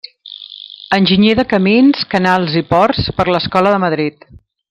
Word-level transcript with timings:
Enginyer 0.97 1.35
de 1.39 1.45
camins, 1.51 2.01
canals 2.15 2.57
i 2.63 2.65
ports 2.73 3.13
per 3.19 3.27
l'Escola 3.33 3.75
de 3.77 3.83
Madrid. 3.87 4.27